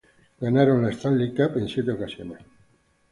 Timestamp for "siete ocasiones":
1.69-2.39